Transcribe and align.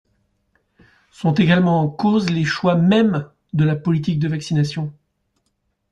Sont 1.11 1.35
également 1.35 1.79
en 1.79 1.87
cause 1.87 2.31
les 2.31 2.43
choix 2.43 2.73
mêmes 2.73 3.29
de 3.53 3.65
la 3.65 3.75
politique 3.75 4.17
de 4.17 4.27
vaccination. 4.29 4.91